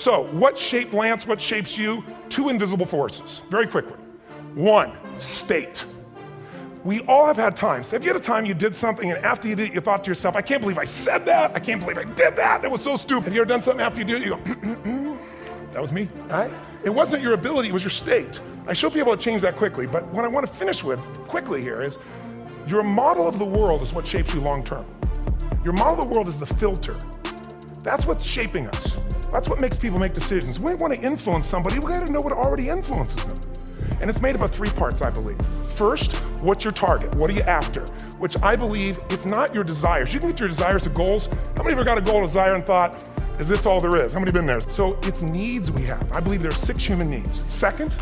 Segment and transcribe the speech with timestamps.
[0.00, 1.26] So, what shaped Lance?
[1.26, 2.02] What shapes you?
[2.30, 3.98] Two invisible forces, very quickly.
[4.54, 5.84] One, state.
[6.84, 7.90] We all have had times.
[7.90, 10.02] Have you had a time you did something and after you did it, you thought
[10.04, 11.54] to yourself, I can't believe I said that.
[11.54, 12.62] I can't believe I did that.
[12.62, 13.24] That was so stupid.
[13.24, 14.24] Have you ever done something after you did it?
[14.24, 15.18] You go,
[15.72, 16.50] that was me, right?
[16.82, 18.40] It wasn't your ability, it was your state.
[18.66, 20.98] I should be able to change that quickly, but what I want to finish with
[21.28, 21.98] quickly here is
[22.66, 24.86] your model of the world is what shapes you long term.
[25.62, 26.96] Your model of the world is the filter.
[27.82, 29.00] That's what's shaping us.
[29.32, 30.58] That's what makes people make decisions.
[30.58, 33.52] We want to influence somebody, we got to know what already influences them.
[34.00, 35.40] And it's made up of three parts, I believe.
[35.74, 37.14] First, what's your target?
[37.16, 37.82] What are you after?
[38.18, 40.12] Which I believe it's not your desires.
[40.12, 41.26] You can get your desires to goals.
[41.56, 42.96] How many of you got a goal, desire, and thought,
[43.38, 44.12] is this all there is?
[44.12, 44.60] How many been there?
[44.60, 46.10] So it's needs we have.
[46.12, 47.42] I believe there are six human needs.
[47.50, 47.96] Second,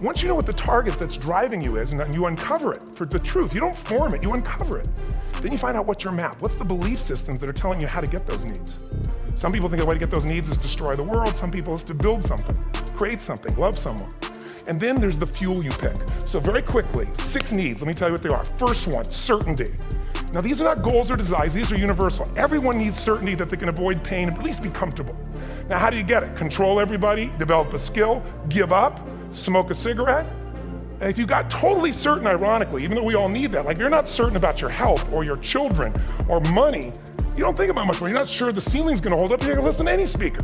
[0.00, 3.06] once you know what the target that's driving you is and you uncover it for
[3.06, 4.88] the truth, you don't form it, you uncover it.
[5.34, 6.40] Then you find out what's your map.
[6.40, 8.78] What's the belief systems that are telling you how to get those needs?
[9.34, 11.34] Some people think the way to get those needs is destroy the world.
[11.36, 12.56] Some people is to build something,
[12.96, 14.12] create something, love someone.
[14.66, 15.96] And then there's the fuel you pick.
[16.26, 17.82] So very quickly, six needs.
[17.82, 18.44] Let me tell you what they are.
[18.44, 19.74] First one, certainty.
[20.32, 22.26] Now these are not goals or desires, these are universal.
[22.36, 25.16] Everyone needs certainty that they can avoid pain and at least be comfortable.
[25.68, 26.34] Now how do you get it?
[26.36, 30.26] Control everybody, develop a skill, give up, smoke a cigarette.
[31.00, 33.80] And if you got totally certain, ironically, even though we all need that, like if
[33.80, 35.92] you're not certain about your health or your children
[36.28, 36.92] or money,
[37.36, 38.10] you don't think about much more.
[38.10, 40.42] You're not sure the ceiling's gonna hold up, you're gonna listen to any speaker.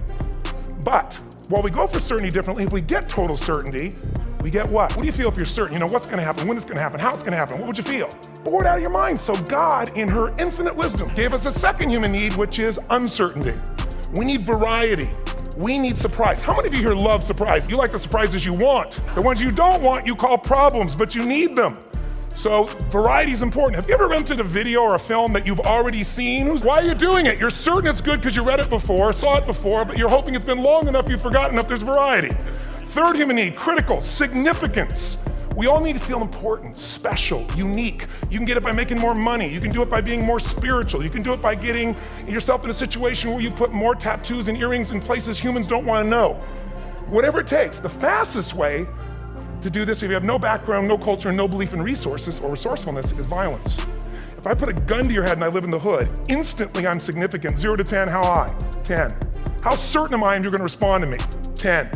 [0.84, 1.14] But
[1.48, 3.94] while we go for certainty differently, if we get total certainty,
[4.42, 4.94] we get what?
[4.94, 5.74] What do you feel if you're certain?
[5.74, 7.76] You know what's gonna happen, when it's gonna happen, how it's gonna happen, what would
[7.76, 8.08] you feel?
[8.44, 9.20] Bored out of your mind.
[9.20, 13.54] So God, in her infinite wisdom, gave us a second human need, which is uncertainty.
[14.14, 15.10] We need variety.
[15.56, 16.40] We need surprise.
[16.40, 17.68] How many of you here love surprise?
[17.68, 18.92] You like the surprises you want.
[19.14, 21.76] The ones you don't want, you call problems, but you need them.
[22.38, 23.74] So variety is important.
[23.74, 26.56] Have you ever rented a video or a film that you've already seen?
[26.58, 27.40] Why are you doing it?
[27.40, 30.36] You're certain it's good because you read it before, saw it before, but you're hoping
[30.36, 32.30] it's been long enough you've forgotten enough there's variety.
[32.78, 35.18] Third human need, critical, significance.
[35.56, 38.06] We all need to feel important, special, unique.
[38.30, 39.52] You can get it by making more money.
[39.52, 41.02] You can do it by being more spiritual.
[41.02, 41.96] You can do it by getting
[42.28, 45.84] yourself in a situation where you put more tattoos and earrings in places humans don't
[45.84, 46.34] want to know.
[47.08, 47.80] Whatever it takes.
[47.80, 48.86] The fastest way
[49.62, 52.50] to do this if you have no background, no culture, no belief in resources or
[52.50, 53.76] resourcefulness is violence.
[54.36, 56.86] If I put a gun to your head and I live in the hood, instantly
[56.86, 57.58] I'm significant.
[57.58, 58.46] Zero to 10, how high?
[58.84, 59.10] 10.
[59.62, 61.18] How certain am I you're gonna respond to me?
[61.56, 61.90] 10.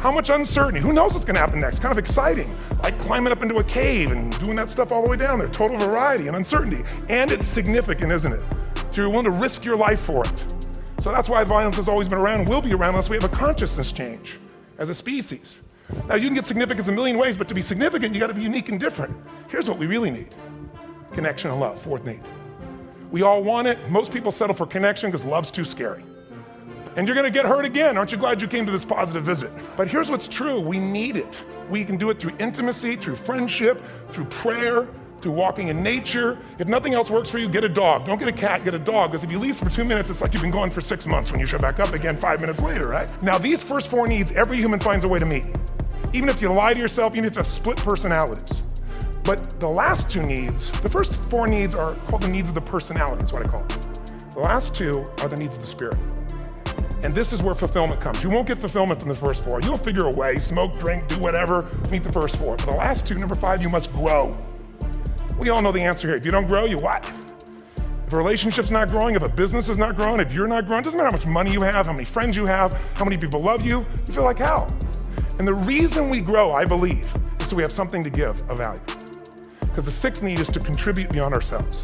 [0.00, 0.80] How much uncertainty?
[0.80, 1.80] Who knows what's gonna happen next?
[1.80, 2.48] Kind of exciting.
[2.84, 5.48] Like climbing up into a cave and doing that stuff all the way down there.
[5.48, 6.84] Total variety and uncertainty.
[7.08, 8.40] And it's significant, isn't it?
[8.92, 10.54] So you're willing to risk your life for it.
[11.00, 13.36] So that's why violence has always been around will be around unless we have a
[13.36, 14.38] consciousness change
[14.78, 15.58] as a species.
[16.06, 18.34] Now, you can get significance a million ways, but to be significant, you got to
[18.34, 19.16] be unique and different.
[19.48, 20.34] Here's what we really need
[21.12, 22.20] connection and love, fourth need.
[23.10, 23.78] We all want it.
[23.90, 26.04] Most people settle for connection because love's too scary.
[26.96, 27.96] And you're going to get hurt again.
[27.96, 29.50] Aren't you glad you came to this positive visit?
[29.76, 31.40] But here's what's true we need it.
[31.70, 34.88] We can do it through intimacy, through friendship, through prayer,
[35.20, 36.38] through walking in nature.
[36.58, 38.04] If nothing else works for you, get a dog.
[38.04, 39.10] Don't get a cat, get a dog.
[39.10, 41.30] Because if you leave for two minutes, it's like you've been gone for six months
[41.30, 43.10] when you show back up again five minutes later, right?
[43.22, 45.46] Now, these first four needs, every human finds a way to meet.
[46.12, 48.58] Even if you lie to yourself, you have split personalities.
[49.24, 52.60] But the last two needs, the first four needs are called the needs of the
[52.60, 53.80] personality, is what I call them.
[54.32, 55.98] The last two are the needs of the spirit.
[57.04, 58.22] And this is where fulfillment comes.
[58.22, 59.60] You won't get fulfillment from the first four.
[59.60, 62.56] You'll figure a way, smoke, drink, do whatever, meet the first four.
[62.56, 64.36] But the last two, number five, you must grow.
[65.38, 66.16] We all know the answer here.
[66.16, 67.06] If you don't grow, you what?
[68.06, 70.82] If a relationship's not growing, if a business is not growing, if you're not growing,
[70.82, 73.40] doesn't matter how much money you have, how many friends you have, how many people
[73.40, 74.66] love you, you feel like hell.
[75.38, 77.06] And the reason we grow, I believe,
[77.40, 78.80] is so we have something to give of value.
[79.60, 81.82] Because the sixth need is to contribute beyond ourselves.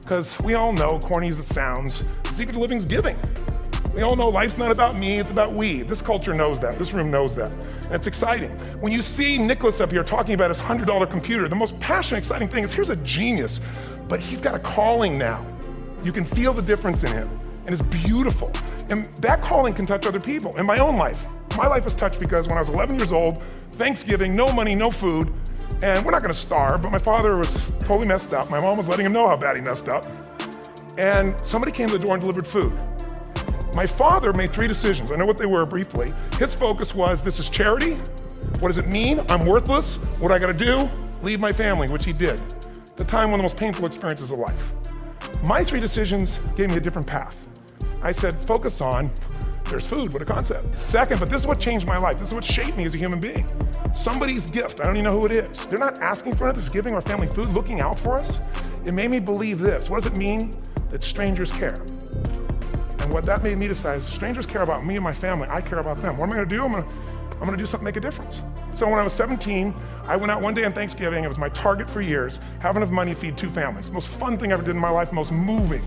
[0.00, 3.16] Because we all know, corny as it sounds, the secret to living is giving.
[3.94, 5.82] We all know life's not about me, it's about we.
[5.82, 6.78] This culture knows that.
[6.78, 7.52] This room knows that.
[7.84, 8.50] And it's exciting.
[8.80, 12.48] When you see Nicholas up here talking about his $100 computer, the most passionate, exciting
[12.48, 13.60] thing is here's a genius,
[14.08, 15.46] but he's got a calling now.
[16.02, 17.28] You can feel the difference in him,
[17.66, 18.50] and it's beautiful.
[18.88, 20.56] And that calling can touch other people.
[20.56, 21.24] In my own life,
[21.56, 24.90] my life was touched because when I was 11 years old, Thanksgiving, no money, no
[24.90, 25.32] food,
[25.82, 28.48] And we're not gonna starve, but my father was totally messed up.
[28.48, 30.06] My mom was letting him know how bad he messed up.
[30.96, 32.72] And somebody came to the door and delivered food.
[33.74, 35.10] My father made three decisions.
[35.10, 36.12] I know what they were briefly.
[36.38, 37.94] His focus was this is charity.
[38.60, 39.24] What does it mean?
[39.28, 39.96] I'm worthless.
[40.20, 40.88] What do I gotta do?
[41.22, 42.40] Leave my family, which he did.
[42.96, 44.72] The time, one of the most painful experiences of life.
[45.44, 47.48] My three decisions gave me a different path.
[48.02, 49.10] I said, focus on
[49.72, 50.78] there's food, what a concept.
[50.78, 52.18] Second, but this is what changed my life.
[52.18, 53.46] This is what shaped me as a human being.
[53.94, 55.66] Somebody's gift, I don't even know who it is.
[55.66, 58.38] They're not asking for it, this is giving our family food, looking out for us.
[58.84, 59.88] It made me believe this.
[59.88, 60.52] What does it mean?
[60.90, 61.74] That strangers care.
[63.00, 65.48] And what that made me decide is strangers care about me and my family.
[65.50, 66.18] I care about them.
[66.18, 66.64] What am I gonna do?
[66.64, 66.86] I'm gonna,
[67.32, 68.42] I'm gonna do something make a difference.
[68.74, 69.74] So when I was 17,
[70.04, 71.24] I went out one day on Thanksgiving.
[71.24, 72.38] It was my target for years.
[72.60, 73.90] Have enough money to feed two families.
[73.90, 75.82] Most fun thing I ever did in my life, most moving.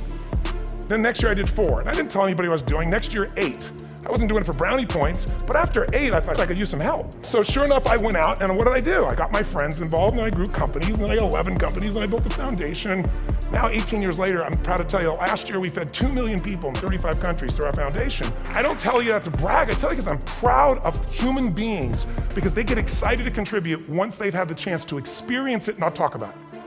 [0.87, 1.79] Then next year I did four.
[1.79, 2.89] And I didn't tell anybody what I was doing.
[2.89, 3.71] Next year, eight.
[4.05, 6.69] I wasn't doing it for brownie points, but after eight, I thought I could use
[6.69, 7.25] some help.
[7.25, 9.03] So sure enough, I went out and what did I do?
[9.05, 12.03] I got my friends involved and I grew companies, and I got 11 companies, and
[12.03, 13.03] I built a foundation.
[13.51, 16.39] Now, 18 years later, I'm proud to tell you, last year we fed 2 million
[16.39, 18.31] people in 35 countries through our foundation.
[18.49, 21.51] I don't tell you that to brag, I tell you because I'm proud of human
[21.51, 22.05] beings
[22.35, 25.79] because they get excited to contribute once they've had the chance to experience it, and
[25.79, 26.61] not talk about it.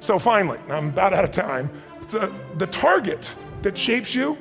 [0.00, 1.70] So finally, I'm about out of time.
[2.10, 3.30] The, the target
[3.62, 4.36] that shapes you.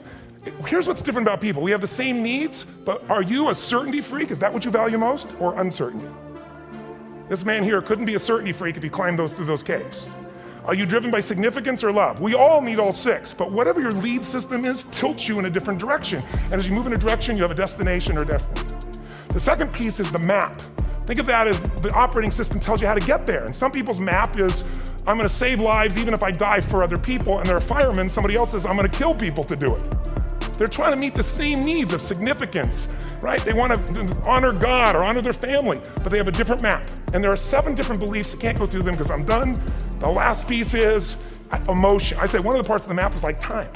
[0.65, 4.01] Here's what's different about people we have the same needs, but are you a certainty
[4.01, 4.31] freak?
[4.31, 6.07] Is that what you value most, or uncertainty?
[7.27, 10.05] This man here couldn't be a certainty freak if he climbed those through those caves.
[10.65, 12.21] Are you driven by significance or love?
[12.21, 15.49] We all need all six, but whatever your lead system is tilts you in a
[15.49, 16.23] different direction.
[16.45, 18.77] And as you move in a direction, you have a destination or destiny.
[19.29, 20.61] The second piece is the map.
[21.03, 23.45] Think of that as the operating system tells you how to get there.
[23.45, 24.65] And some people's map is
[25.09, 28.09] I'm gonna save lives even if I die for other people, and they're a fireman,
[28.09, 29.83] somebody else says, I'm gonna kill people to do it.
[30.53, 32.87] They're trying to meet the same needs of significance,
[33.19, 33.39] right?
[33.41, 33.77] They wanna
[34.27, 36.85] honor God or honor their family, but they have a different map.
[37.15, 38.35] And there are seven different beliefs.
[38.35, 39.55] I can't go through them because I'm done.
[39.99, 41.15] The last piece is
[41.49, 42.19] uh, emotion.
[42.19, 43.71] I say one of the parts of the map is like time.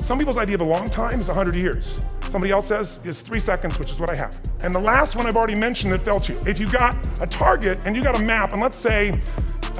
[0.00, 1.98] Some people's idea of a long time is 100 years.
[2.28, 4.38] Somebody else says is three seconds, which is what I have.
[4.60, 6.38] And the last one I've already mentioned that felt you.
[6.46, 9.12] If you got a target and you got a map, and let's say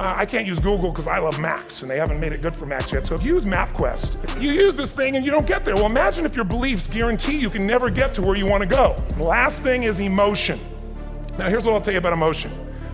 [0.01, 2.55] uh, I can't use Google because I love Macs and they haven't made it good
[2.55, 3.05] for Macs yet.
[3.05, 5.75] So if you use MapQuest, you use this thing and you don't get there.
[5.75, 8.67] Well, imagine if your beliefs guarantee you can never get to where you want to
[8.67, 8.95] go.
[9.17, 10.59] The last thing is emotion.
[11.37, 12.51] Now, here's what I'll tell you about emotion.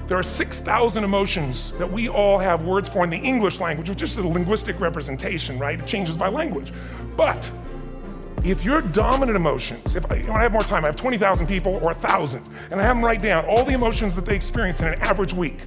[0.08, 4.02] There are 6,000 emotions that we all have words for in the English language, which
[4.04, 5.80] is just a linguistic representation, right?
[5.80, 6.74] It changes by language.
[7.16, 7.50] But
[8.44, 11.94] if your dominant emotions, if I, I have more time, I have 20,000 people or
[11.94, 15.02] 1,000, and I have them write down all the emotions that they experience in an
[15.02, 15.60] average week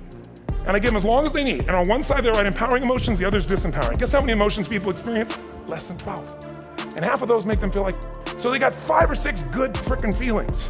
[0.70, 1.62] and I give them as long as they need.
[1.62, 3.98] And on one side, they write empowering emotions, the other is disempowering.
[3.98, 5.36] Guess how many emotions people experience?
[5.66, 6.94] Less than 12.
[6.94, 7.96] And half of those make them feel like,
[8.38, 10.68] so they got five or six good freaking feelings,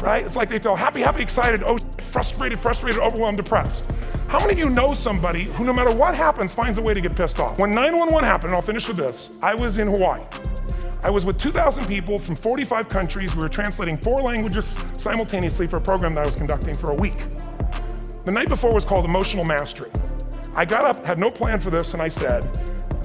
[0.00, 0.24] right?
[0.24, 3.82] It's like they feel happy, happy, excited, oh, frustrated, frustrated, overwhelmed, depressed.
[4.28, 7.00] How many of you know somebody who, no matter what happens, finds a way to
[7.00, 7.58] get pissed off?
[7.58, 10.22] When 911 happened, and I'll finish with this, I was in Hawaii.
[11.02, 13.34] I was with 2,000 people from 45 countries.
[13.34, 16.94] We were translating four languages simultaneously for a program that I was conducting for a
[16.94, 17.16] week.
[18.24, 19.90] The night before was called Emotional Mastery.
[20.54, 22.46] I got up, had no plan for this, and I said,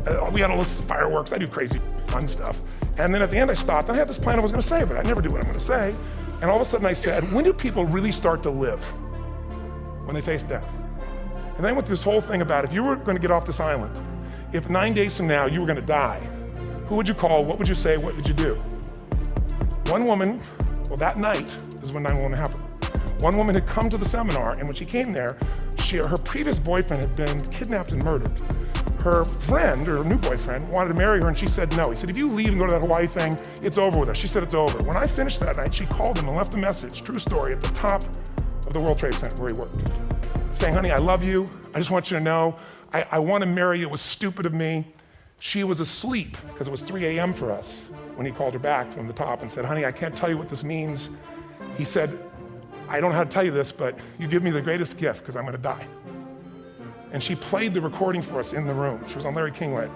[0.07, 1.33] uh, we had a list of fireworks.
[1.33, 2.61] I do crazy, fun stuff.
[2.97, 3.87] And then at the end, I stopped.
[3.89, 5.37] And I had this plan I was going to say, but I never do what
[5.37, 5.95] I'm going to say.
[6.42, 8.83] And all of a sudden, I said, when do people really start to live?
[10.06, 10.71] When they face death.
[11.56, 13.59] And then with this whole thing about if you were going to get off this
[13.59, 13.99] island,
[14.53, 16.19] if nine days from now you were going to die,
[16.85, 17.44] who would you call?
[17.44, 17.97] What would you say?
[17.97, 18.53] What would you do?
[19.87, 20.39] One woman,
[20.89, 21.49] well, that night
[21.81, 22.67] is when 911 happened.
[23.19, 25.38] One woman had come to the seminar, and when she came there,
[25.83, 28.42] she, her previous boyfriend had been kidnapped and murdered.
[29.04, 31.90] Her friend, or her new boyfriend, wanted to marry her, and she said no.
[31.90, 34.18] He said, If you leave and go to that Hawaii thing, it's over with us.
[34.18, 34.78] She said, It's over.
[34.83, 37.62] When I finished that night, she called him and left a message, true story, at
[37.62, 39.78] the top of the World Trade Center where he worked,
[40.56, 41.47] saying, Honey, I love you.
[41.74, 42.57] I just want you to know
[42.94, 43.86] I, I want to marry you.
[43.86, 44.86] It was stupid of me.
[45.40, 47.33] She was asleep because it was 3 a.m.
[47.33, 47.71] for us
[48.16, 50.38] when he called her back from the top and said, Honey, I can't tell you
[50.38, 51.09] what this means.
[51.78, 52.19] He said,
[52.89, 55.21] I don't know how to tell you this, but you give me the greatest gift
[55.21, 55.87] because I'm going to die.
[57.11, 59.03] And she played the recording for us in the room.
[59.07, 59.91] She was on Larry King later.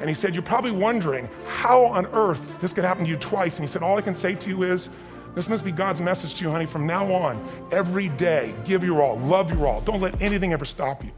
[0.00, 3.58] And he said, You're probably wondering how on earth this could happen to you twice.
[3.58, 4.88] And he said, All I can say to you is,
[5.34, 6.66] this must be God's message to you, honey.
[6.66, 9.80] From now on, every day, give your all, love your all.
[9.82, 11.10] Don't let anything ever stop you.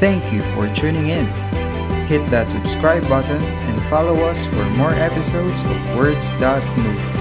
[0.00, 1.26] Thank you for tuning in.
[2.06, 7.17] Hit that subscribe button and follow us for more episodes of Words That Move.